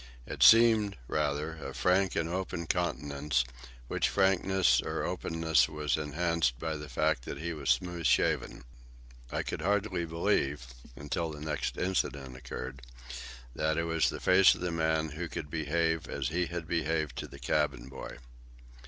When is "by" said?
6.57-6.75